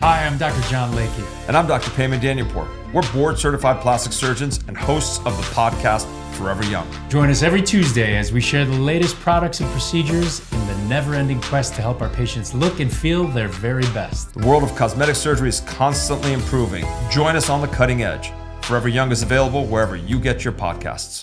[0.00, 0.60] Hi, I'm Dr.
[0.68, 1.24] John Lakey.
[1.48, 1.90] And I'm Dr.
[1.92, 2.68] Payman Danielpour.
[2.92, 6.04] We're board certified plastic surgeons and hosts of the podcast
[6.36, 6.86] Forever Young.
[7.08, 11.14] Join us every Tuesday as we share the latest products and procedures in the never
[11.14, 14.34] ending quest to help our patients look and feel their very best.
[14.34, 16.84] The world of cosmetic surgery is constantly improving.
[17.10, 18.32] Join us on the cutting edge.
[18.64, 21.22] Forever Young is available wherever you get your podcasts.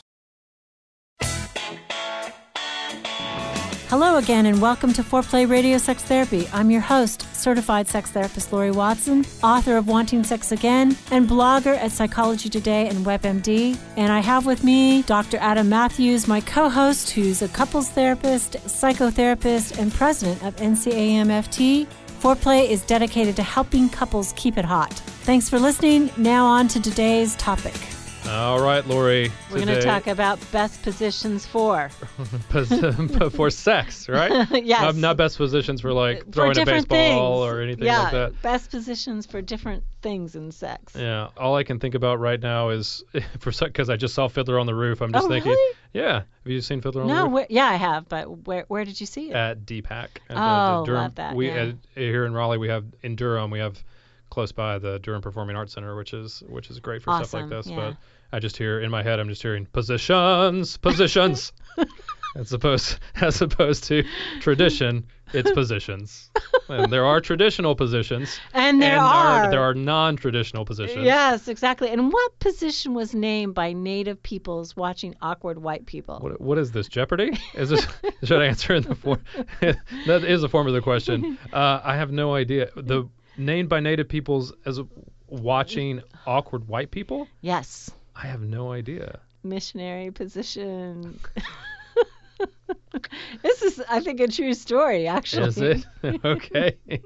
[3.90, 6.48] Hello again, and welcome to Foreplay Radio Sex Therapy.
[6.52, 11.76] I'm your host, certified sex therapist Lori Watson, author of Wanting Sex Again, and blogger
[11.76, 13.78] at Psychology Today and WebMD.
[13.98, 15.38] And I have with me Dr.
[15.38, 21.86] Adam Matthews, my co host, who's a couples therapist, psychotherapist, and president of NCAMFT.
[22.22, 24.94] Foreplay is dedicated to helping couples keep it hot.
[25.28, 26.10] Thanks for listening.
[26.16, 27.76] Now, on to today's topic.
[28.28, 29.32] All right, Lori.
[29.52, 31.90] We're going to talk about best positions for
[33.32, 34.48] for sex, right?
[34.64, 34.82] yes.
[34.82, 37.54] Not, not, best positions for like throwing for a baseball things.
[37.54, 38.42] or anything yeah, like that.
[38.42, 40.96] Best positions for different things in sex.
[40.96, 41.30] Yeah.
[41.38, 43.04] All I can think about right now is
[43.40, 45.02] for because I just saw Fiddler on the Roof.
[45.02, 45.52] I'm just oh, thinking.
[45.52, 45.76] Really?
[45.92, 46.14] Yeah.
[46.14, 47.34] Have you seen Fiddler on no, the Roof?
[47.34, 47.46] No.
[47.50, 48.08] yeah, I have.
[48.08, 49.36] But where where did you see it?
[49.36, 49.92] At DPAC.
[49.92, 51.36] At oh, the, the oh, Durham, love that.
[51.36, 51.56] We yeah.
[51.56, 53.84] at, here in Raleigh we have in Durham we have
[54.34, 57.42] close by the Durham Performing Arts Center, which is which is great for awesome, stuff
[57.42, 57.68] like this.
[57.68, 57.76] Yeah.
[57.76, 57.98] But
[58.36, 61.54] I just hear in my head, I'm just hearing positions, positions,
[62.36, 64.04] as opposed as opposed to
[64.42, 65.06] tradition.
[65.34, 66.30] It's positions,
[66.68, 71.06] and there are traditional positions, and there and are there are non-traditional positions.
[71.06, 71.90] Yes, exactly.
[71.90, 76.20] And what position was named by Native peoples watching awkward white people?
[76.20, 77.40] What, what is this Jeopardy?
[77.56, 77.88] Is this
[78.24, 79.24] should I answer in the form?
[79.62, 81.38] that is a form of the question.
[81.54, 82.70] Uh, I have no idea.
[82.76, 84.80] The named by Native peoples as
[85.28, 87.28] watching awkward white people.
[87.42, 87.92] Yes.
[88.16, 89.20] I have no idea.
[89.44, 91.20] Missionary position.
[93.42, 95.48] this is, I think, a true story, actually.
[95.48, 95.86] Is it?
[96.04, 96.20] okay.
[96.26, 96.78] okay.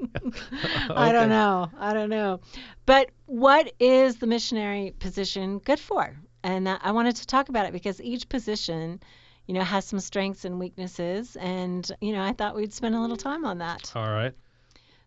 [0.90, 1.70] I don't know.
[1.78, 2.40] I don't know.
[2.86, 6.16] But what is the missionary position good for?
[6.44, 9.02] And I wanted to talk about it because each position,
[9.48, 11.36] you know, has some strengths and weaknesses.
[11.38, 13.92] And, you know, I thought we'd spend a little time on that.
[13.96, 14.34] All right.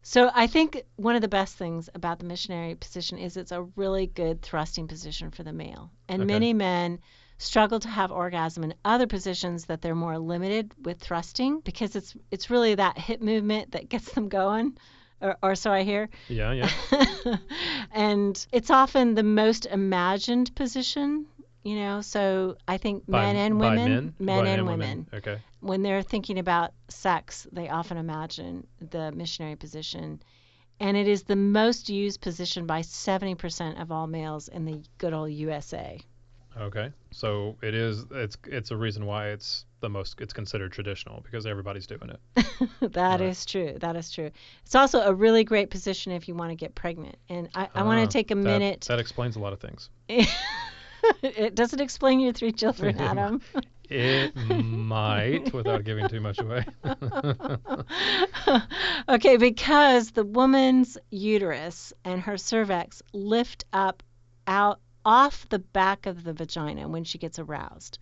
[0.03, 3.63] So I think one of the best things about the missionary position is it's a
[3.77, 5.91] really good thrusting position for the male.
[6.09, 6.33] And Okay.
[6.33, 7.01] many men
[7.39, 12.15] struggle to have orgasm in other positions that they're more limited with thrusting because it's
[12.31, 14.77] it's really that hip movement that gets them going.
[15.23, 16.09] Or, or so I hear.
[16.29, 16.71] Yeah, yeah.
[17.93, 21.27] and it's often the most imagined position,
[21.63, 22.01] you know.
[22.01, 24.45] So I think By- men and women, men?
[24.45, 25.07] By and women.
[25.15, 25.39] Okay.
[25.61, 30.23] when they're thinking about sex, they often imagine the missionary position.
[30.83, 35.13] And it is the most used position by 70% of all males in the good
[35.13, 36.01] old USA.
[36.59, 36.91] Okay.
[37.11, 38.07] So it is.
[38.11, 40.21] It's it's a reason why it's the most.
[40.21, 42.47] It's considered traditional because everybody's doing it.
[42.93, 43.47] That is Right.
[43.47, 43.77] true.
[43.79, 44.31] That is true.
[44.65, 47.17] It's also a really great position if you want to get pregnant.
[47.29, 48.81] And I, I want Ah, to take a that- minute.
[48.89, 49.91] That explains a lot of things.
[51.23, 53.41] it doesn't explain your three children, Adam.
[53.89, 56.65] It might, without giving too much away.
[59.09, 64.03] okay, because the woman's uterus and her cervix lift up
[64.47, 67.99] out off the back of the vagina when she gets aroused.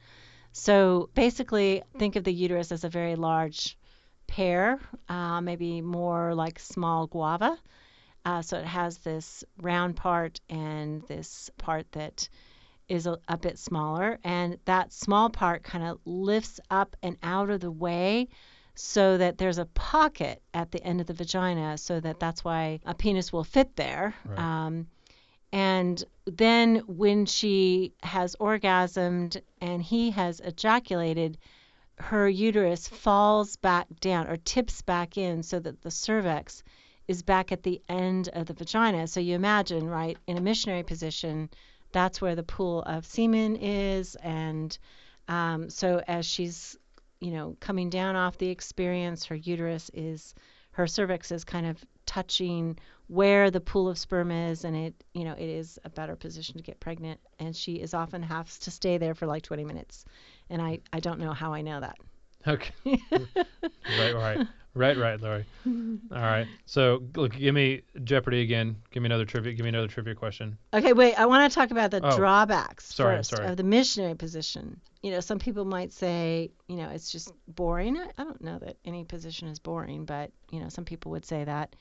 [0.53, 3.79] So basically, think of the uterus as a very large
[4.27, 7.59] pear, uh, maybe more like small guava.
[8.25, 12.29] Uh, so it has this round part and this part that
[12.89, 17.51] is a, a bit smaller, and that small part kind of lifts up and out
[17.51, 18.29] of the way
[18.75, 22.79] so that there's a pocket at the end of the vagina so that that's why
[22.87, 24.39] a penis will fit there Right.
[24.39, 24.87] um,
[25.53, 31.39] and then when she has orgasmed and he has ejaculated
[31.97, 36.63] her uterus falls back down or tips back in so that the cervix
[37.09, 40.85] is back at the end of the vagina so you imagine right in a missionary
[40.85, 41.49] position
[41.93, 44.79] that's where the pool of semen is and
[45.29, 46.77] um, so as she's
[47.21, 50.35] you know, coming down off the experience, her uterus is,
[50.73, 52.79] her cervix is kind of touching
[53.09, 56.57] where the pool of sperm is, and it, you know, it is a better position
[56.57, 57.19] to get pregnant.
[57.39, 60.05] And she is often has to stay there for like 20 minutes,
[60.51, 61.97] and I, I don't know how I know that.
[62.47, 62.73] Okay.
[63.99, 65.45] right, right, right, right, Lori.
[65.67, 66.47] All right.
[66.67, 68.77] So, look, give me Jeopardy again.
[68.91, 69.53] Give me another trivia.
[69.55, 70.57] Give me another trivia question.
[70.73, 71.15] Okay, wait.
[71.19, 73.49] I want to talk about the Oh, drawbacks sorry, first sorry.
[73.49, 74.81] of the missionary position.
[75.03, 77.97] You know, some people might say, you know, it's just boring.
[77.99, 81.25] I, I don't know that any position is boring, but you know, some people would
[81.25, 81.75] say that.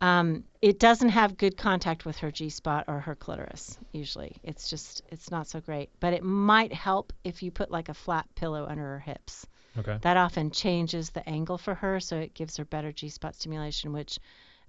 [0.00, 3.78] Um, it doesn't have good contact with her G spot or her clitoris.
[3.92, 5.90] Usually, it's just it's not so great.
[6.00, 9.46] But it might help if you put like a flat pillow under her hips.
[9.78, 9.98] Okay.
[10.02, 13.92] That often changes the angle for her, so it gives her better G spot stimulation,
[13.92, 14.18] which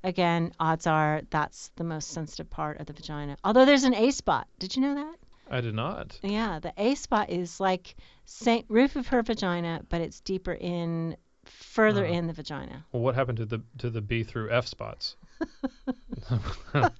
[0.03, 3.37] again, odds are that's the most sensitive part of the vagina.
[3.43, 4.47] Although there's an A spot.
[4.59, 5.15] Did you know that?
[5.49, 6.19] I did not.
[6.23, 11.17] Yeah, the A spot is like same roof of her vagina, but it's deeper in,
[11.45, 12.13] further Uh-huh.
[12.13, 12.83] in the vagina.
[12.91, 15.15] Well, what happened to the to the B through F spots?
[16.31, 16.91] are,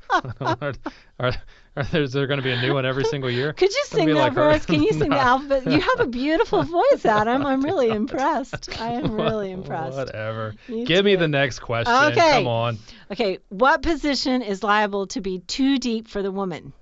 [1.20, 1.34] are,
[1.76, 3.54] are there, is there going to be a new one every single year?
[3.54, 4.66] Could you sing that like for us?
[4.66, 5.18] Can you sing the No.
[5.18, 5.66] alphabet?
[5.66, 7.46] You have a beautiful voice, Adam.
[7.46, 8.80] I'm really impressed.
[8.80, 9.98] I am really impressed.
[9.98, 10.54] Whatever.
[10.68, 11.94] You Give me the next question.
[11.94, 12.32] Okay.
[12.32, 12.78] Come on.
[13.12, 16.74] Okay, what position is liable to be too deep for the woman?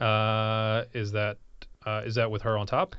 [0.00, 1.38] Uh, is that
[1.86, 2.96] uh, is that with her on top?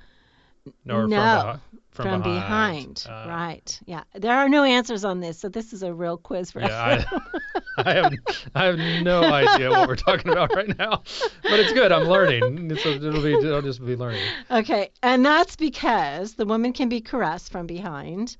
[0.89, 1.59] Or No,
[1.91, 3.05] from, behi- From behind.
[3.09, 3.79] Uh, right.
[3.85, 4.03] Yeah.
[4.15, 7.05] There are no answers on this, so this is a real quiz for Yeah, us.
[7.11, 8.13] I, I have
[8.55, 11.03] I have no idea what we're talking about right now,
[11.43, 11.91] but it's good.
[11.91, 12.71] I'm learning.
[12.71, 14.21] It's, it'll be it'll just be learning.
[14.49, 18.37] Okay, and that's because the woman can be caressed from behind.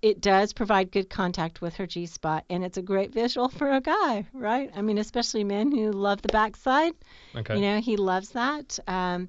[0.00, 3.70] It does provide good contact with her G spot, and it's a great visual for
[3.72, 4.70] a guy, right?
[4.76, 6.92] I mean, especially men who love the backside.
[7.36, 7.56] Okay.
[7.56, 8.78] You know, he loves that.
[8.86, 9.28] Um,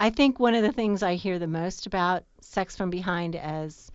[0.00, 3.90] I think one of the things I hear the most about sex from behind as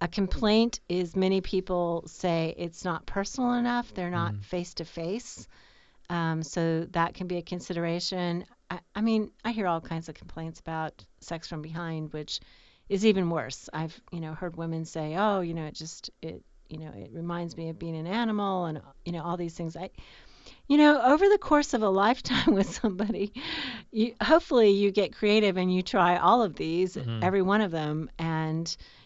[0.00, 5.46] a complaint is many people say it's not personal enough, they're not face to face.
[6.08, 8.44] Um, So that can be a consideration.
[8.70, 12.40] I, I mean, I hear all kinds of complaints about sex from behind, which
[12.88, 13.68] is even worse.
[13.72, 17.10] I've, you know, heard women say, "Oh, you know, it just it, you know, it
[17.12, 19.76] reminds me of being an animal," and you know, all these things.
[19.76, 19.90] I,
[20.72, 23.32] you know, over the course of a lifetime with somebody,
[23.90, 28.08] you, hopefully you get creative and you try all of these, every one of them,
[28.18, 28.64] and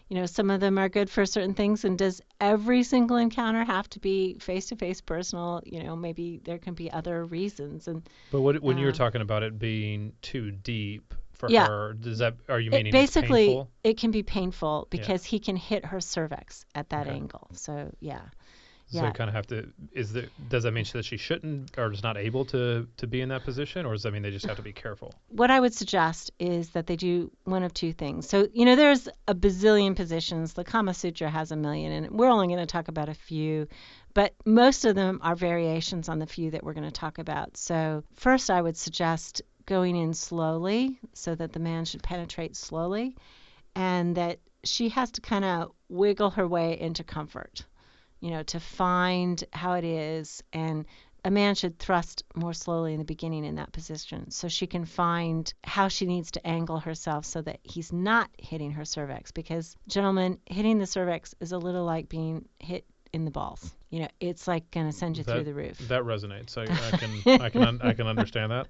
[0.09, 1.83] you know, some of them are good for certain things.
[1.83, 5.61] And does every single encounter have to be face to face, personal?
[5.65, 7.89] You know, maybe there can be other reasons.
[7.89, 11.67] And But what, when you're Um, talking about it being too deep for Yeah.
[11.67, 13.69] her, does that are you it, meaning it's basically, painful?
[13.83, 17.15] it can be painful because he can hit her cervix at that Okay.
[17.17, 17.47] angle.
[17.53, 18.21] So yeah.
[18.89, 19.07] So Yeah.
[19.07, 19.69] you kind of have to.
[19.91, 20.27] Is there?
[20.47, 23.43] Does that mean that she shouldn't or is not able to to be in that
[23.43, 25.13] position, or does that mean they just have to be careful?
[25.29, 28.27] what I would suggest is that they do one of two things.
[28.29, 30.53] So, you know, there's a bazillion positions.
[30.53, 33.67] The Kama Sutra has a million, and we're only going to talk about a few,
[34.13, 37.57] but most of them are variations on the few that we're going to talk about.
[37.57, 43.15] So, first, I would suggest going in slowly so that the man should penetrate slowly
[43.75, 47.65] and that she has to kind of wiggle her way into comfort,
[48.19, 50.85] you know, to find how it is and
[51.25, 54.85] a man should thrust more slowly in the beginning in that position so she can
[54.85, 59.75] find how she needs to angle herself so that he's not hitting her cervix because
[59.87, 64.07] gentlemen hitting the cervix is a little like being hit in the balls you know
[64.19, 66.57] it's like going to send you through the roof That resonates.
[66.57, 68.67] I, I can I can un, I can understand that.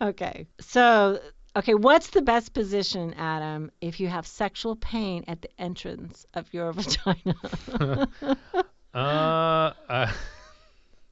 [0.00, 1.20] okay so
[1.56, 6.52] okay what's the best position adam if you have sexual pain at the entrance of
[6.54, 8.08] your vagina
[8.98, 10.12] Uh, uh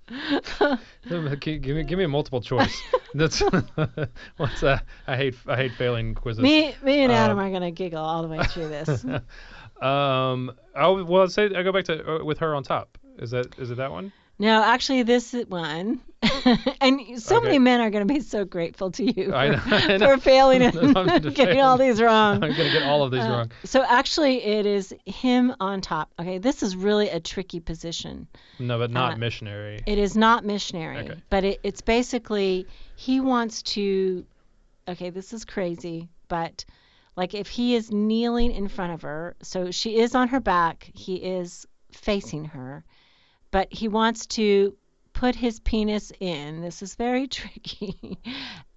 [1.08, 2.80] give, me give me a multiple choice.
[3.14, 3.40] That's
[4.36, 6.42] what's uh, I hate I hate failing quizzes.
[6.42, 9.04] me me and adam Um, are going to giggle all the way through this
[9.80, 12.98] Um, oh well, say I go back to uh, with her on top.
[13.18, 14.12] Is that is it that one?
[14.38, 16.00] No, actually, this one.
[16.80, 17.44] and so Okay.
[17.46, 20.16] many men are going to be so grateful to you I know, I for, know.
[20.16, 20.62] for failing
[20.96, 22.42] and getting all these wrong.
[22.42, 23.52] I'm gonna get all of these Uh, wrong.
[23.64, 26.10] So actually, it is him on top.
[26.18, 28.26] Okay, this is really a tricky position.
[28.58, 29.78] No, but not uh, missionary.
[29.86, 31.22] It is not missionary, Okay.
[31.30, 32.66] but it, it's basically
[32.96, 34.24] he wants to.
[34.88, 36.64] Okay, this is crazy, but
[37.16, 40.90] like if he is kneeling in front of her, so she is on her back,
[40.94, 42.84] he is facing her,
[43.50, 44.76] but he wants to
[45.12, 46.60] put his penis in.
[46.60, 48.18] This is very tricky.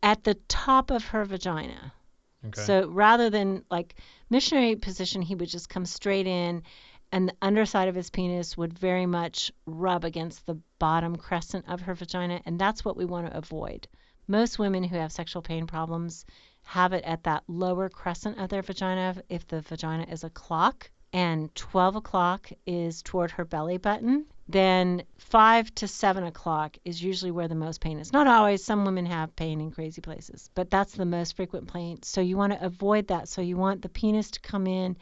[0.01, 1.93] at the top of her vagina.
[2.45, 2.61] Okay.
[2.61, 3.95] So rather than like
[4.29, 6.63] missionary position, he would just come straight in,
[7.11, 11.81] and the underside of his penis would very much rub against the bottom crescent of
[11.81, 13.87] her vagina, and that's what we want to avoid.
[14.27, 16.25] Most women who have sexual pain problems
[16.63, 20.89] have it at that lower crescent of their vagina if the vagina is a clock,
[21.11, 24.25] and 12 o'clock is toward her belly button.
[24.51, 28.11] Then 5 to 7 o'clock is usually where the most pain is.
[28.11, 32.01] Not always, some women have pain in crazy places, but that's the most frequent pain.
[32.01, 33.27] So you want to avoid that.
[33.29, 34.97] So you want the penis to come in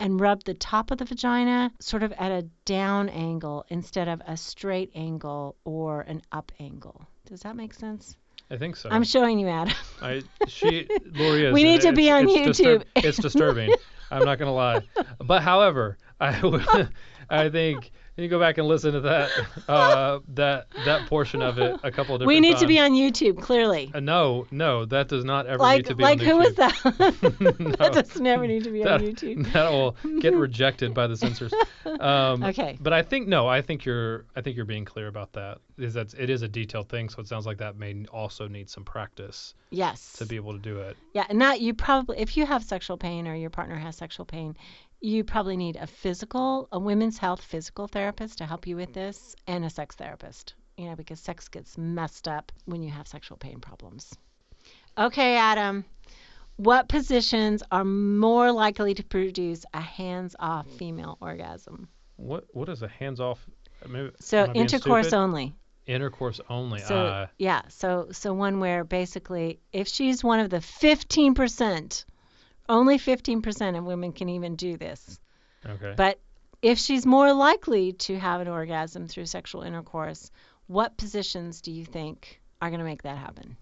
[0.00, 4.22] and rub the top of the vagina sort of at a down angle instead of
[4.26, 7.06] a straight angle or an up angle.
[7.26, 8.16] Does that make sense?
[8.50, 8.88] I think so.
[8.90, 9.74] I'm showing you, Adam.
[10.00, 11.52] I she Lori is.
[11.52, 13.04] We need to it's- be on it's disturb- YouTube.
[13.04, 13.74] it's disturbing.
[14.10, 14.82] I'm not gonna lie,
[15.18, 16.30] but however, I
[17.30, 17.90] I think
[18.24, 19.30] you go back and listen to that
[19.68, 22.92] uh, that that portion of it a couple of different We need to be on
[22.92, 23.90] YouTube, clearly.
[23.94, 26.98] Uh, no, no, that does not ever need to be like on who was YouTube.
[26.98, 27.78] that?
[27.78, 29.52] that does never need to be on YouTube.
[29.52, 31.52] that will get rejected by the censors.
[32.00, 32.78] Um, Okay.
[32.80, 35.58] But I think no, I think you're I think you're being clear about that.
[35.78, 38.70] Is that it is a detailed thing, so it sounds like that may also need
[38.70, 40.14] some practice Yes.
[40.14, 40.96] to be able to do it.
[41.12, 44.24] Yeah, and that you probably, if you have sexual pain or your partner has sexual
[44.24, 44.56] pain,
[45.00, 48.94] you probably need a physical, a women's health physical therapist to help you with mm.
[48.94, 50.54] this, and a sex therapist.
[50.76, 54.14] You know, because sex gets messed up when you have sexual pain problems.
[54.98, 55.84] Okay, Adam.
[56.56, 60.78] What positions are more likely to produce a hands-off mm.
[60.78, 61.88] female orgasm?
[62.16, 63.46] What what is a hands off?
[63.84, 65.54] Uh, so am I being intercourse only.
[65.86, 66.80] Intercourse only.
[66.80, 72.04] So uh, yeah, so so one where basically if she's one of the 15%,
[72.68, 75.18] only 15% of women can even do this.
[75.64, 75.94] okay.
[75.96, 76.18] But
[76.62, 80.30] if she's more likely to have an orgasm through sexual intercourse,
[80.66, 83.56] what positions do you think are going to make that happen?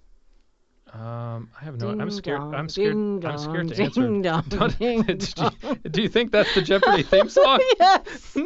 [0.92, 1.88] Um, I have no.
[1.90, 2.38] I'm scared.
[2.40, 2.92] dong, I'm scared.
[2.92, 4.00] ding I'm scared to answer.
[4.02, 4.44] ding dong,
[4.78, 7.58] ding did you- do you think that's the Jeopardy theme song?
[7.80, 8.36] yes.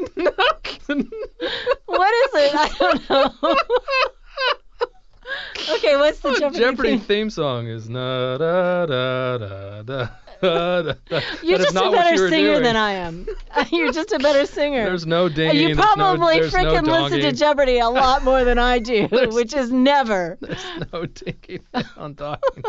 [1.87, 2.55] What is it?
[2.55, 3.57] I don't know.
[5.75, 7.00] okay, what's the The Jeopardy, Jeopardy theme?
[7.00, 10.09] theme song is na da da da da.
[10.42, 11.02] You're That
[11.42, 12.62] just a better singer doing.
[12.62, 13.26] than I am.
[13.73, 14.85] You're just a better singer.
[14.85, 15.57] There's no And dinging.
[15.57, 19.09] you there's no- probably no freaking listen to Jeopardy a lot more than I do,
[19.11, 20.38] which is never.
[20.40, 21.64] There's no dinging
[21.97, 22.64] on talking.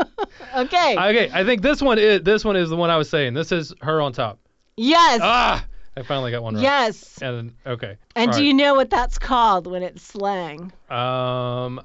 [0.55, 0.95] Okay.
[0.97, 3.33] okay, I think this one is this one is the one I was saying.
[3.33, 4.39] This is her on top.
[4.77, 5.19] yes.
[5.23, 5.65] Ah,
[5.97, 6.63] I finally got one right.
[6.63, 7.19] yes.
[7.21, 7.97] And okay.
[8.15, 8.47] And all do right.
[8.47, 10.71] you know what that's called when it's slang?
[10.89, 11.81] Um,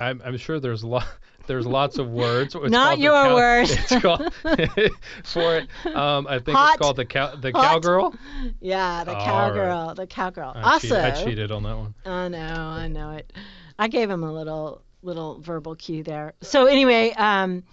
[0.00, 1.00] I'm, I'm sure there's lo-
[1.48, 2.54] there's lots of words.
[2.54, 3.66] It's Not your cow- word.
[3.70, 4.32] It's called
[5.24, 5.68] for it.
[5.96, 6.74] Um, I think Hot.
[6.74, 7.64] it's called the cow the Hot.
[7.82, 8.14] cowgirl.
[8.60, 9.94] Yeah, the All cowgirl.
[9.96, 10.52] The cowgirl.
[10.54, 11.94] I, also, cheated, I cheated on that one.
[12.06, 13.32] I know, I know it.
[13.78, 16.34] I gave him a little little verbal cue there.
[16.42, 17.64] So anyway, um,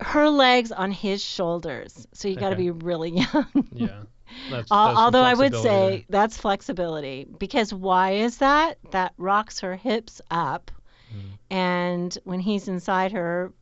[0.00, 2.06] her legs on his shoulders.
[2.14, 2.62] So you got to Okay.
[2.64, 3.46] be really young.
[3.72, 3.86] Yeah.
[4.50, 8.76] That's, that's some Although I would flexibility say that's flexibility because why is that?
[8.90, 10.70] That rocks her hips up,
[11.14, 11.38] Mm.
[11.50, 13.52] and when he's inside her,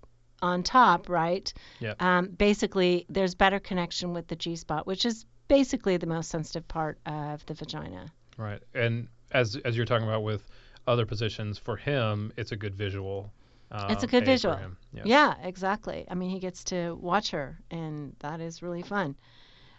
[0.42, 1.52] on top, right?
[1.80, 2.02] Yep.
[2.02, 6.66] Um, basically, there's better connection with the G spot, which is basically the most sensitive
[6.68, 8.12] part of the vagina.
[8.36, 8.62] Right.
[8.74, 10.46] And as as you're talking about with
[10.86, 13.32] other positions for him, it's a good visual.
[13.70, 14.58] Um, It's a good visual.
[14.92, 15.02] Yeah.
[15.04, 16.06] Yeah, exactly.
[16.08, 19.16] I mean, he gets to watch her, and that is really fun.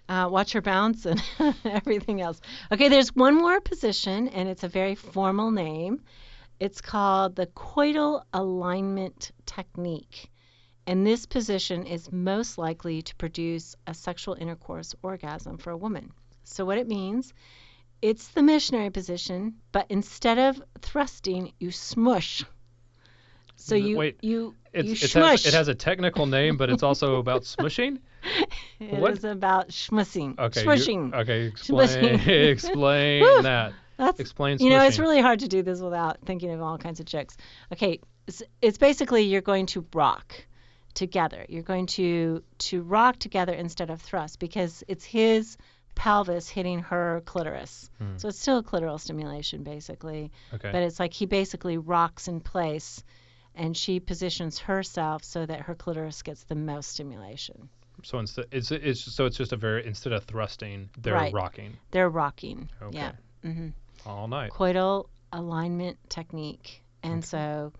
[0.10, 1.22] Uh, watch her bounce and
[1.66, 2.42] everything else.
[2.72, 6.02] Okay, there's one more position, and it's a very formal name.
[6.60, 10.32] It's called the coital alignment technique.
[10.88, 16.12] And this position is most likely to produce a sexual intercourse orgasm for a woman.
[16.46, 17.34] So, what it means,
[18.02, 22.44] it's the missionary position, but instead of thrusting, you smush.
[23.60, 25.44] So you wait, you It's, you it, smush.
[25.44, 28.00] has, it has a technical name, but it's also about smushing.
[28.80, 29.24] It is what?
[29.24, 30.38] about schmussing.
[30.40, 30.62] Okay.
[30.62, 31.14] you- Smushing.
[31.14, 31.46] okay.
[31.48, 32.20] Explain.
[32.30, 33.74] Explain that.
[33.98, 34.58] That's Explain.
[34.60, 37.36] you know it's really hard to do this without thinking of all kinds of jokes.
[37.74, 40.46] Okay, it's, it's basically you're going to rock
[40.94, 41.46] together.
[41.50, 45.58] You're going to to rock together instead of thrust because it's his
[45.96, 47.90] pelvis hitting her clitoris.
[47.98, 48.18] Hmm.
[48.18, 50.70] So it's still clitoral stimulation basically, Okay.
[50.72, 53.04] but it's like he basically rocks in place
[53.56, 57.70] and she positions herself so that her clitoris gets the most stimulation.
[58.04, 61.34] So instead, it's it's so it's just a very instead of thrusting, they're Right.
[61.34, 62.70] rocking They're rocking.
[62.80, 62.96] Okay.
[62.98, 63.12] Yeah.
[63.42, 63.70] hmm
[64.08, 64.52] all night.
[64.52, 66.84] coital alignment technique.
[67.04, 67.74] And so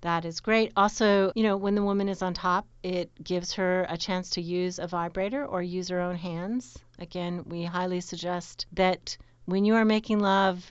[0.00, 0.72] that is great.
[0.76, 4.42] Also, you know, when the woman is on top, it gives her a chance to
[4.42, 6.76] use a vibrator or use her own hands.
[6.98, 9.16] Again, we highly suggest that
[9.46, 10.70] when you are making love,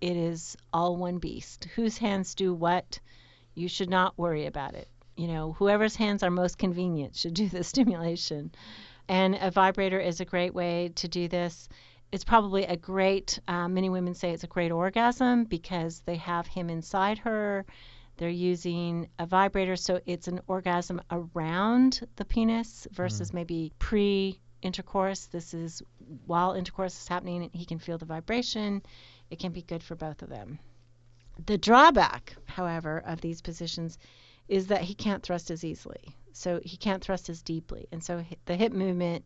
[0.00, 1.68] it is all one beast.
[1.74, 2.98] Whose hands do what?
[3.54, 4.88] You should not worry about it.
[5.16, 8.52] You know, whoever's hands are most convenient should do the stimulation.
[9.08, 11.68] And a vibrator is a great way to do this
[12.14, 16.46] it's probably a great uh, many women say it's a great orgasm because they have
[16.46, 17.66] him inside her.
[18.16, 25.26] They're using a vibrator so it's an orgasm around the penis versus maybe pre intercourse
[25.26, 25.82] this is
[26.24, 28.84] while intercourse is happening he can feel the vibration.
[29.28, 30.60] It can be good for both of them.
[31.46, 33.98] The drawback however of these positions
[34.46, 36.14] is that he can't thrust as easily.
[36.32, 37.88] So he can't thrust as deeply.
[37.90, 39.24] And so the hip movement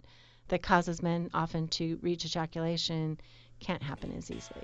[0.48, 3.18] that causes men often to reach ejaculation
[3.60, 4.62] can't happen as easily.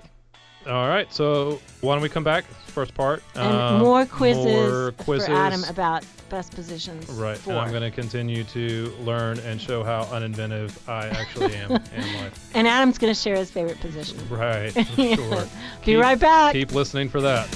[0.67, 1.11] All right.
[1.13, 2.43] So why don't we come back?
[2.67, 3.21] First part.
[3.35, 5.27] And um, more quizzes, More quizzes.
[5.27, 7.07] for Adam about best positions.
[7.11, 7.37] Right.
[7.37, 7.51] For.
[7.51, 12.13] And I'm going to continue to learn and show how uninventive I actually am in
[12.21, 12.49] life.
[12.55, 14.17] And Adam's going to share his favorite position.
[14.27, 14.73] Right.
[14.95, 15.43] Sure.
[15.43, 15.47] Be
[15.83, 16.53] Keep- right back.
[16.53, 17.47] Keep listening for that.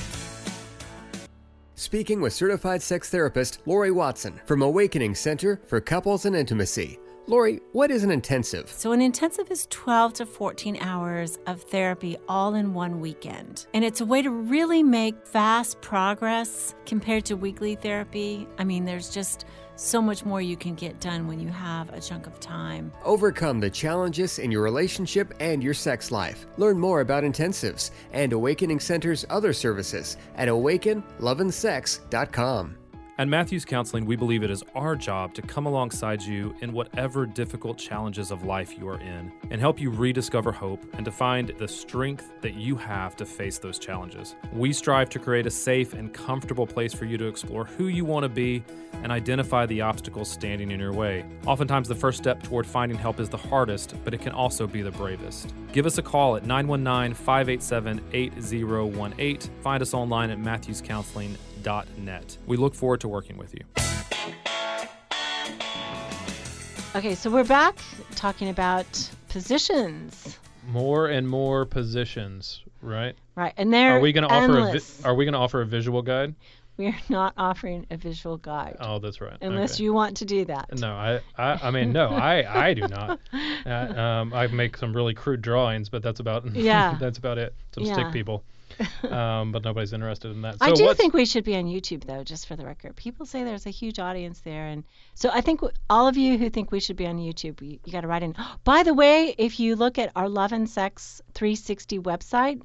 [1.76, 7.00] Speaking with certified sex therapist Lori Watson from Awakening Center for Couples and Intimacy.
[7.30, 8.72] Lori, what is an intensive?
[8.72, 13.68] So, an intensive is 12 to 14 hours of therapy all in one weekend.
[13.76, 18.48] And it's a way to really make fast progress compared to weekly therapy.
[18.58, 19.46] I mean, there's just
[19.76, 22.92] so much more you can get done when you have a chunk of time.
[23.06, 26.48] Overcome the challenges in your relationship and your sex life.
[26.58, 32.79] Learn more about intensives and Awakening Center's other services at awakenloveandsex.com.
[33.20, 37.26] At Matthews Counseling, we believe it is our job to come alongside you in whatever
[37.26, 41.50] difficult challenges of life you are in and help you rediscover hope and to find
[41.58, 44.36] the strength that you have to face those challenges.
[44.54, 48.06] We strive to create a safe and comfortable place for you to explore who you
[48.06, 48.64] want to be
[49.04, 51.26] and identify the obstacles standing in your way.
[51.46, 54.82] Oftentimes, the first step toward finding help is the hardest, but it can also be
[54.82, 55.54] the bravest.
[55.74, 59.40] Give us a call at 919 587 8018.
[59.62, 60.40] Find us online at
[61.64, 62.38] matthewscounseling.net.
[62.48, 63.62] We look forward to working with you.
[66.96, 67.78] Okay, so we're back
[68.16, 68.86] talking about
[69.30, 70.38] positions.
[70.68, 73.16] More and more positions, right?
[73.36, 75.06] Right, and they're we going to offer a vi- endless.
[75.06, 76.36] Are we going to offer a visual guide?
[76.78, 79.36] we are not offering a visual guide Oh, that's right.
[79.42, 79.84] unless Okay.
[79.84, 80.80] you want to do that.
[80.80, 83.20] No, I, I, I mean, no, I, I do not.
[83.66, 86.96] Uh, um, I make some really crude drawings, but that's about, Yeah.
[87.00, 87.54] that's about it.
[87.76, 87.94] Some Yeah.
[87.94, 88.46] stick people,
[89.10, 90.58] um, but nobody's interested in that.
[90.62, 92.96] I do think we should be on YouTube though, just for the record.
[92.96, 94.84] People say there's a huge audience there, and
[95.14, 97.80] so I think w- all of you who think we should be on YouTube, you,
[97.84, 98.36] you got to write in.
[98.64, 102.62] By the way, if you look at our Love and Sex 360 website,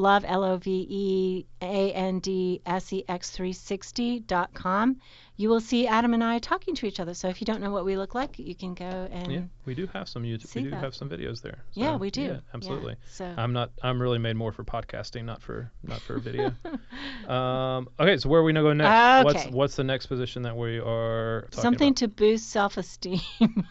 [0.00, 4.96] love l o v e a n d s e x 360 dot com,
[5.36, 7.14] you will see Adam and I talking to each other.
[7.14, 9.74] So if you don't know what we look like, you can go and Yeah, we
[9.74, 10.54] do have some YouTube.
[10.54, 10.80] We do that.
[10.84, 11.64] have some videos there.
[11.74, 12.22] Yeah, we do.
[12.22, 12.96] Yeah, Yeah, absolutely.
[13.10, 13.70] so- I'm not.
[13.82, 16.54] I'm really made more for podcasting, not for not for video.
[17.28, 19.24] um, okay, so where are we gonna go next?
[19.24, 19.50] What's Okay.
[19.58, 21.96] what's the next position that we are talking something about?
[21.98, 23.20] to boost self-esteem.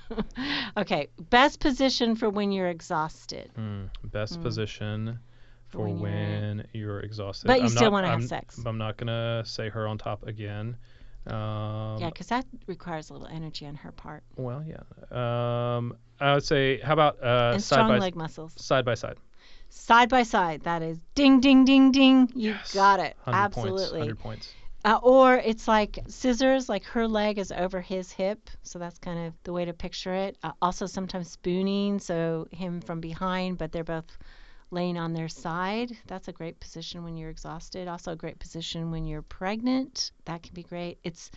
[0.77, 3.49] okay, best position for when you're exhausted.
[3.55, 5.19] Hmm, best position
[5.69, 7.47] for when when, you're- you're, exhausted.
[7.47, 8.59] But you I'm still wanna have sex.
[8.65, 10.77] I'm not gonna say her on top again.
[11.27, 14.77] Um, Yeah, because that requires a little energy on her part Well, yeah.
[15.11, 18.53] Um, I would say, how about uh, and side strong by leg muscles.
[18.57, 19.17] side by side?
[19.69, 22.29] Side by side, that is ding, ding, ding, ding.
[22.33, 22.73] You Yes.
[22.73, 23.15] got it.
[23.25, 23.79] 100 Absolutely.
[23.79, 24.53] Points, 100 points.
[24.85, 28.49] Uh, or it's like scissors, like her leg is over his hip.
[28.63, 30.37] So that's kind of the way to picture it.
[30.41, 34.17] Uh, also, sometimes spooning, so him from behind, but they're both
[34.71, 35.97] laying on their side.
[36.07, 37.87] That's a great position when you're exhausted.
[37.87, 40.11] Also, a great position when you're pregnant.
[40.25, 40.99] That can be great.
[41.03, 41.31] It's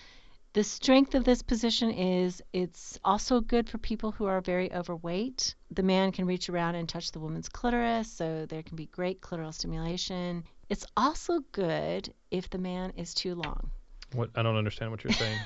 [0.55, 5.55] the strength of this position is it's also good for people who are very overweight.
[5.71, 9.23] The man can reach around and touch the woman's clitoris, so there can be great
[9.23, 10.45] clitoral stimulation.
[10.69, 13.71] It's also good if the man is too long.
[14.13, 14.31] What?
[14.35, 15.39] I don't understand what you're saying.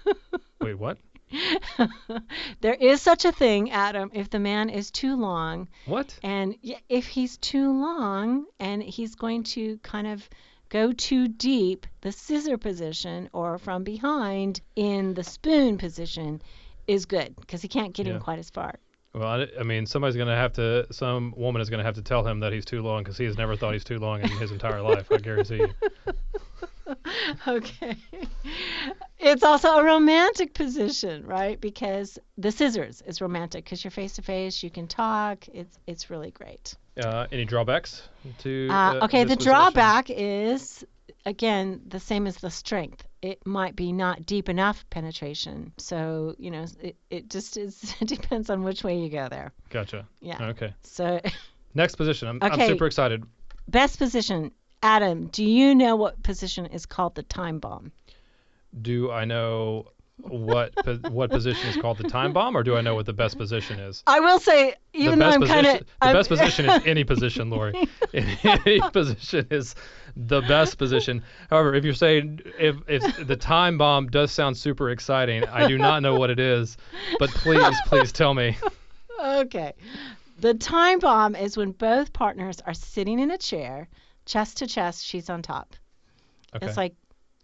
[0.62, 0.98] Wait, what?
[2.60, 5.68] there is such a thing, Adam, if the man is too long.
[5.86, 6.18] What?
[6.22, 6.56] And
[6.88, 10.28] if he's too long and he's going to kind of
[10.68, 16.42] go too deep, the scissor position or from behind in the spoon position
[16.86, 18.14] is good because he can't get Yeah.
[18.14, 18.74] in quite as far.
[19.14, 20.86] Well, I, I mean, somebody's gonna have to.
[20.92, 23.38] Some woman is gonna have to tell him that he's too long because he has
[23.38, 25.10] never thought he's too long in his entire life.
[25.10, 25.68] I guarantee you.
[27.48, 27.96] Okay.
[29.26, 31.60] It's also a romantic position, right?
[31.60, 35.46] Because the scissors is romantic because you're face to face, you can talk.
[35.48, 36.74] It's it's really great.
[37.02, 38.08] Uh, any drawbacks
[38.38, 38.68] to?
[38.70, 40.84] Uh, okay, this the drawback is
[41.24, 43.04] again the same as the strength.
[43.22, 45.72] It might be not deep enough penetration.
[45.76, 47.94] So you know, it, it just is.
[48.00, 49.52] It depends on which way you go there.
[49.70, 50.06] Gotcha.
[50.20, 50.48] Yeah.
[50.48, 50.72] Okay.
[50.82, 51.20] So
[51.76, 52.28] Next position.
[52.28, 53.22] I'm, I'm super excited.
[53.68, 54.50] best position,
[54.82, 55.26] Adam.
[55.26, 57.92] Do you know what position is called the time bomb?
[58.80, 62.80] Do I know what po- what position is called the time bomb, or do I
[62.80, 64.02] know what the best position is?
[64.06, 67.88] I will say, even though I'm kind of the best position is any position, Lori.
[68.14, 69.74] any position is
[70.16, 71.22] the best position.
[71.50, 75.78] However, if you're saying if if the time bomb does sound super exciting, I do
[75.78, 76.76] not know what it is,
[77.18, 78.56] but please, please tell me.
[79.22, 79.72] Okay.
[80.38, 83.88] The time bomb is when both partners are sitting in a chair,
[84.26, 85.74] chest to chest, she's on top.
[86.54, 86.66] Okay.
[86.66, 86.94] It's like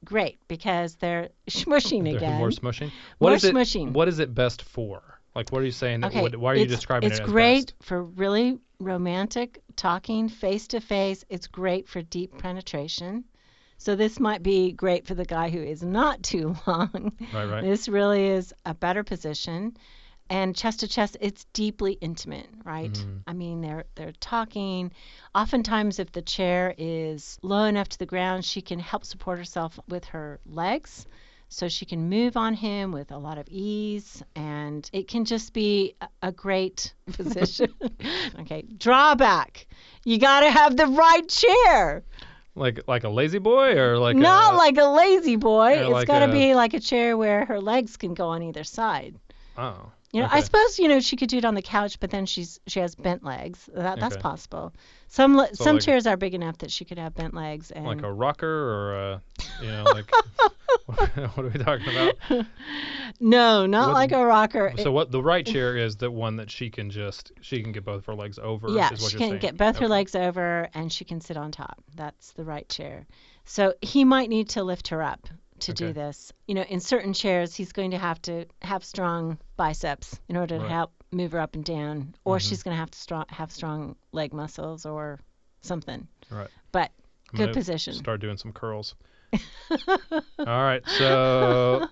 [0.05, 2.39] great because they're smushing They're again.
[2.39, 2.91] more smushing.
[3.21, 3.89] More What is smushing.
[3.89, 3.93] it?
[3.93, 5.03] What is it best for?
[5.35, 6.05] Like, what are you saying?
[6.05, 6.37] Okay.
[6.37, 7.75] why are you describing it's it as great best?
[7.81, 11.25] for really romantic talking face to face.
[11.31, 13.25] It's great for deep penetration.
[13.79, 17.13] So this might be great for the guy who is not too long.
[17.33, 17.65] Right, right.
[17.65, 19.77] This really is a better position.
[20.33, 22.91] And chest to chest, it's deeply intimate, right?
[22.91, 23.17] Mm-hmm.
[23.27, 24.91] I mean, they're they're talking.
[25.35, 29.79] Oftentimes, if the chair is low enough to the ground, she can help support herself
[29.91, 31.07] with her legs,
[31.51, 35.53] so she can move on him with a lot of ease, and it can just
[35.53, 37.71] be a, great position.
[38.41, 39.67] okay, drawback:
[40.07, 42.05] you got to have the right chair.
[42.55, 45.73] Like like a lazy boy or like Not a, like a lazy boy.
[45.73, 48.65] It's like got to be like a chair where her legs can go on either
[48.65, 49.17] side.
[49.59, 49.93] oh.
[50.13, 50.37] You know, okay.
[50.37, 52.81] I suppose you know she could do it on the couch, but then she's she
[52.81, 53.69] has bent legs.
[53.75, 54.23] That that's Okay.
[54.23, 54.73] possible.
[55.09, 57.71] Some le- So some like- chairs are big enough that she could have bent legs
[57.71, 59.23] and like a rocker or a
[59.63, 60.05] you know like
[60.87, 62.47] what are we talking about?
[63.21, 64.73] no, not What- like a rocker.
[64.79, 67.85] So what the right chair is the one that she can just she can get
[67.85, 68.69] both of her legs over.
[68.69, 69.41] yeah, is what she can saying.
[69.41, 71.83] get both her legs over and she can sit on top.
[71.95, 73.07] That's the right chair.
[73.45, 75.27] So he might need to lift her up
[75.63, 76.33] to do this.
[76.47, 80.55] You know, in certain chairs, he's going to have to have strong biceps in order
[80.57, 80.65] to Right.
[80.67, 80.75] Mm-hmm.
[80.75, 83.97] help move her up and down, or she's going to have to strong, have strong
[84.13, 85.21] leg muscles or
[85.61, 86.07] something.
[86.31, 86.49] Right.
[86.73, 86.91] But
[87.33, 87.95] I'm good position.
[87.95, 88.95] Start doing some curls.
[89.71, 90.83] all right.
[90.99, 91.87] So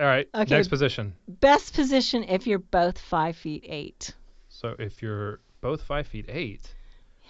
[0.00, 0.28] all right.
[0.34, 0.54] Okay.
[0.54, 1.14] Next position.
[1.28, 4.14] Best position if you're both five feet eight.
[4.48, 6.72] So if you're both five feet eight,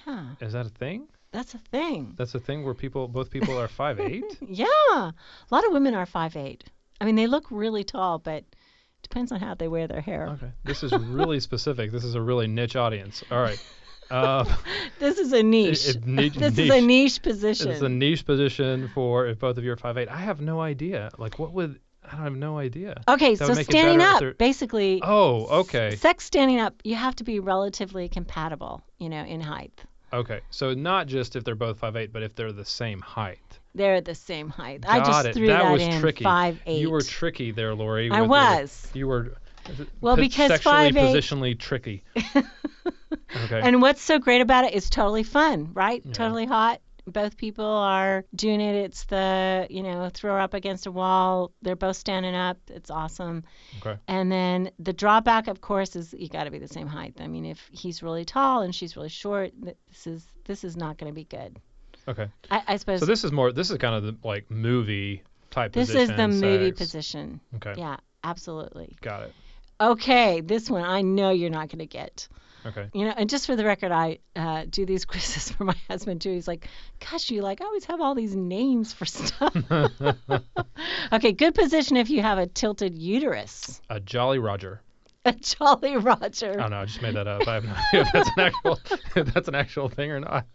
[0.06, 1.08] Yeah, is that a thing?
[1.32, 2.14] That's a thing.
[2.16, 4.24] That's a thing where people both people are five eight.
[4.46, 5.14] Yeah, a
[5.50, 6.64] lot of women are five eight.
[7.00, 8.44] I mean, they look really tall, but
[9.02, 10.28] depends on how they wear their hair.
[10.28, 10.52] Okay.
[10.64, 11.90] This is really specific.
[11.90, 13.24] This is a really niche audience.
[13.30, 13.60] All right.
[14.10, 14.46] Um,
[14.98, 15.88] This is a niche.
[15.88, 16.84] it niche- this is a niche.
[16.84, 17.70] niche position.
[17.72, 20.08] it's a niche position for if both of you are five eight.
[20.08, 21.10] I have no idea.
[21.18, 23.00] Like what would I have no idea.
[23.08, 25.94] okay, that so it standing up, basically, Oh, okay.
[25.96, 29.84] sex standing up, you have to be relatively compatible, you know, in height.
[30.12, 30.40] Okay.
[30.50, 33.38] So not just if they're both five eight, but if they're the same height.
[33.74, 34.84] They're the same height.
[34.86, 35.34] I just it.
[35.34, 36.00] threw that, that, was in.
[36.00, 36.24] tricky.
[36.24, 36.80] Five eight.
[36.80, 38.10] You were tricky there, Lori.
[38.10, 38.88] I with your- was.
[38.94, 39.34] you were.
[40.00, 42.02] Well, p- because sexually 5'8" positionally tricky.
[42.16, 43.60] okay.
[43.62, 46.02] And what's so great about it is totally fun, right?
[46.04, 46.12] Yeah.
[46.12, 46.80] Totally hot.
[47.06, 48.76] Both people are doing it.
[48.76, 51.50] It's the, you know, throw her up against a wall.
[51.62, 52.58] They're both standing up.
[52.68, 53.44] It's awesome.
[53.80, 53.98] okay.
[54.06, 57.14] And then the drawback, of course, is you got to be the same height.
[57.20, 60.98] I mean, if he's really tall and she's really short, this is this is not
[60.98, 61.58] going to be good.
[62.08, 62.28] Okay.
[62.50, 63.52] I, I suppose So this is more.
[63.52, 66.10] This is kind of the like movie type this position.
[66.10, 66.78] is the movie sex.
[66.78, 67.40] position.
[67.56, 67.74] Okay.
[67.76, 68.96] Yeah, absolutely.
[69.00, 69.32] Got it.
[69.80, 72.28] Okay, this one I know you're not going to get.
[72.64, 72.88] Okay.
[72.92, 76.20] You know, and just for the record, I uh, do these quizzes for my husband
[76.20, 76.32] too.
[76.32, 76.68] He's like,
[77.10, 79.56] "Gosh, you like I always have all these names for stuff."
[81.12, 83.80] okay, good position if you have a tilted uterus.
[83.90, 84.80] A Jolly Roger.
[85.24, 86.52] A Jolly Roger.
[86.52, 86.78] I don't know.
[86.78, 87.46] I just made that up.
[87.46, 88.80] I have no idea if that's an actual
[89.16, 90.46] if that's an actual thing or not.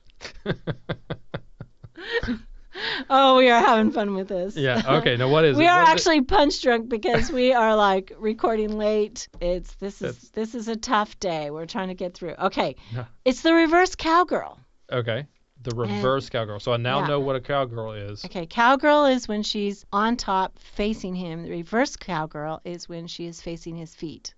[3.09, 4.55] Oh, we are having fun with this.
[4.57, 4.81] yeah.
[4.97, 5.17] Okay.
[5.17, 5.69] Now what is we it?
[5.69, 5.91] are What it?
[5.91, 9.27] actually punch drunk because we are like recording late.
[9.41, 11.49] It's this is That's- this is a tough day.
[11.51, 12.35] We're trying to get through.
[12.39, 13.05] Okay, Yeah.
[13.25, 14.59] it's the reverse cowgirl.
[14.91, 15.25] Okay.
[15.63, 16.59] The reverse cowgirl.
[16.59, 17.07] So I now yeah.
[17.07, 18.23] know what a cowgirl is.
[18.25, 21.43] Okay, cowgirl is when she's on top facing him.
[21.43, 24.33] The reverse cowgirl is when she is facing his feet.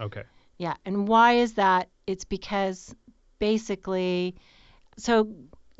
[0.00, 0.22] Okay.
[0.58, 1.88] Yeah, and why is that?
[2.06, 2.94] It's because
[3.38, 4.34] basically,
[4.98, 5.28] so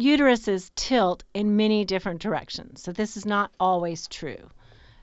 [0.00, 2.82] uteruses tilt in many different directions.
[2.82, 4.50] So this is not always true.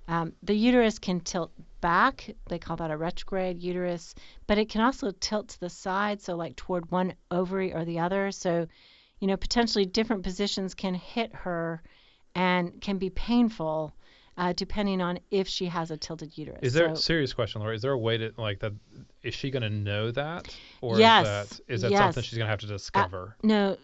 [0.07, 1.51] Um, the uterus can tilt
[1.81, 2.29] back.
[2.49, 4.13] They call that a retrograde uterus,
[4.47, 7.99] but it can also tilt to the side, so like toward one ovary or the
[7.99, 8.31] other.
[8.31, 8.67] So,
[9.19, 11.81] you know, potentially different positions can hit her
[12.35, 13.93] and can be painful.
[14.35, 16.57] Uh, depending on if she has a tilted uterus.
[16.63, 17.75] Is there So- a serious question, Lori?
[17.75, 18.73] Is there a way to like that?
[19.21, 20.47] Is she gonna know that,
[20.81, 21.99] or Yes, is that is that yes.
[21.99, 23.37] something she's gonna have to discover?
[23.43, 23.77] No,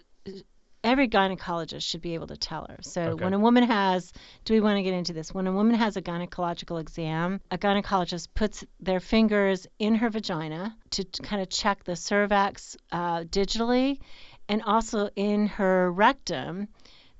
[0.83, 2.77] every gynecologist should be able to tell her.
[2.81, 3.23] So Okay.
[3.23, 4.11] when a woman has,
[4.45, 5.33] do we want to get into this?
[5.33, 10.75] When a woman has a gynecological exam, a gynecologist puts their fingers in her vagina
[10.91, 13.99] to kind of check the cervix uh, digitally,
[14.47, 16.67] and also in her rectum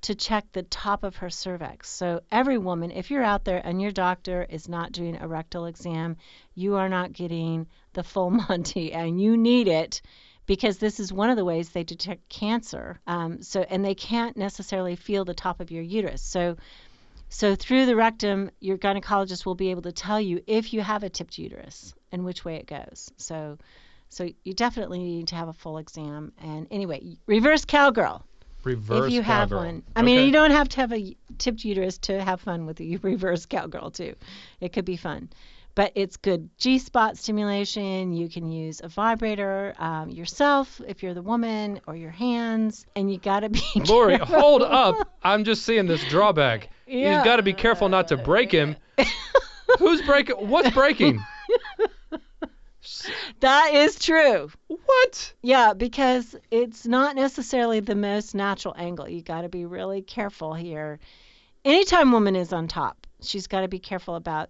[0.02, 1.90] to check the top of her cervix.
[1.90, 5.66] So every woman, if you're out there and your doctor is not doing a rectal
[5.66, 6.16] exam,
[6.56, 10.02] you are not getting the full Monty, and you need it
[10.50, 13.00] because this is one of the ways they detect cancer.
[13.06, 16.24] Um, so and they can't necessarily feel the top of your uterus.
[16.24, 16.58] So
[17.30, 21.04] so through the rectum, your gynecologist will be able to tell you if you have
[21.04, 23.12] a tipped uterus and which way it goes.
[23.18, 23.60] So
[24.10, 26.34] so you definitely need to have a full exam.
[26.42, 28.26] And anyway, reverse cowgirl
[28.64, 29.66] Reverse if you have cowgirl.
[29.66, 29.84] one.
[29.96, 32.98] I mean, you don't have to have a tipped uterus to have fun with the
[33.04, 34.16] reverse cowgirl too.
[34.60, 35.30] It could be fun.
[35.76, 38.14] But it's good G spot stimulation.
[38.14, 43.12] You can use a vibrator um, yourself if you're the woman or your hands, and
[43.12, 43.62] you got to be.
[43.88, 44.40] Lori, careful.
[44.40, 45.18] hold up.
[45.24, 46.70] I'm just seeing this drawback.
[46.88, 47.16] Yeah.
[47.16, 48.76] You've got to be careful not to break him.
[49.78, 50.36] Who's breaking?
[50.36, 51.24] What's breaking?
[53.40, 54.50] That is true.
[54.68, 55.34] What?
[55.42, 59.08] Yeah, because it's not necessarily the most natural angle.
[59.08, 61.00] You got to be really careful here.
[61.64, 64.50] Anytime woman is on top, she's got to be careful about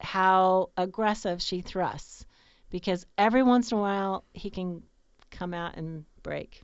[0.00, 2.24] how aggressive she thrusts
[2.70, 4.82] because every once in a while he can
[5.30, 6.62] come out and break.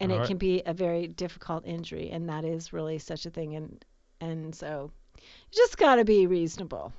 [0.00, 0.28] And All it right.
[0.28, 3.84] can be a very difficult injury and that is really such a thing and
[4.20, 6.92] and so you just got to be reasonable.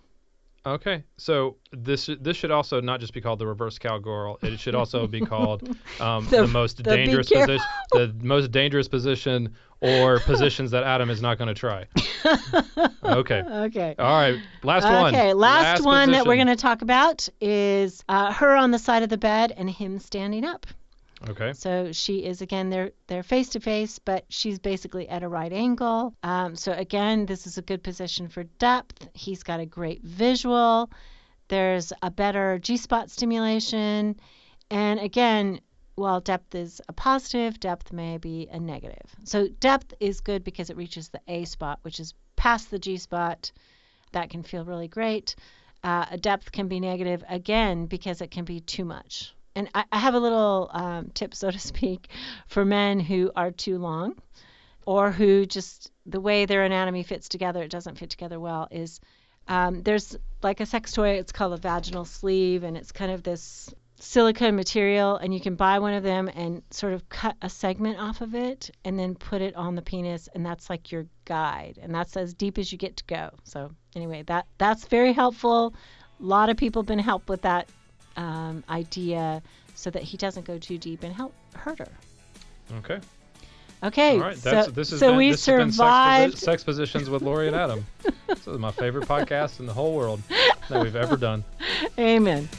[0.66, 4.38] Okay, so this this should also not just be called the reverse cowgirl.
[4.42, 5.64] It should also be called
[6.00, 11.10] um, The- the, most the dangerous position, the most dangerous position, or positions that Adam
[11.10, 11.86] is not going to try.
[13.02, 13.42] Okay.
[13.42, 13.96] Okay.
[13.98, 14.40] All right.
[14.64, 15.16] Last one.
[15.16, 19.02] Okay, last, one that we're going to talk about is uh, her on the side
[19.04, 20.68] of the bed and him standing up.
[21.28, 21.54] Okay.
[21.54, 25.52] So she is again they're they're face to face, but she's basically at a right
[25.52, 26.14] angle.
[26.24, 29.10] Um, so again, this is a good position for depth.
[29.14, 30.90] He's got a great visual.
[31.50, 34.20] There's a better G spot stimulation,
[34.70, 35.60] and again,
[35.96, 39.16] while depth is a positive, depth may be a negative.
[39.26, 42.98] So depth is good because it reaches the A spot, which is past the G
[42.98, 43.52] spot.
[44.14, 45.36] That can feel really great.
[45.84, 49.34] Uh, a depth can be negative again because it can be too much.
[49.60, 52.08] And I, I have a little um, tip, so to speak,
[52.48, 54.16] for men who are too long
[54.86, 59.02] or who just the way their anatomy fits together, it doesn't fit together well, is
[59.50, 63.22] um, there's like a sex toy, it's called a vaginal sleeve, and it's kind of
[63.22, 63.70] this
[64.00, 68.00] silicone material, and you can buy one of them and sort of cut a segment
[68.00, 71.78] off of it and then put it on the penis, and that's like your guide,
[71.82, 73.30] and that's as deep as you get to go.
[73.44, 75.74] So anyway, that that's very helpful.
[76.22, 77.68] A lot of people have been helped with that
[78.20, 79.42] um, idea
[79.76, 81.88] so that he doesn't go too deep and help hurt her.
[82.80, 83.00] Okay.
[83.82, 84.36] Okay, All right.
[84.36, 86.36] That's so, this has so been, we this has been sex, survived.
[86.36, 87.86] posi- sex positions with Lori and Adam.
[88.28, 90.22] this is my favorite podcast in the whole world
[90.68, 91.46] that we've ever done.
[91.98, 92.50] Amen.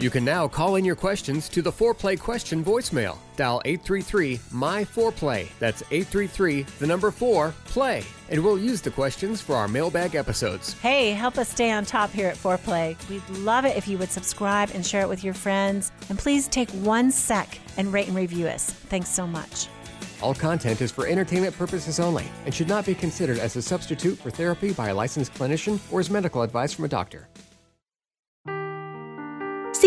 [0.00, 3.18] You can now call in your questions to the Foreplay question voicemail.
[3.36, 5.46] Dial 833 My Foreplay.
[5.58, 8.02] That's 833 the number 4 play.
[8.30, 10.72] And we'll use the questions for our mailbag episodes.
[10.80, 12.96] Hey, help us stay on top here at Foreplay.
[13.10, 15.92] We'd love it if you would subscribe and share it with your friends.
[16.08, 18.70] And please take one sec and rate and review us.
[18.70, 19.68] Thanks so much.
[20.22, 24.18] All content is for entertainment purposes only and should not be considered as a substitute
[24.18, 27.28] for therapy by a licensed clinician or as medical advice from a doctor.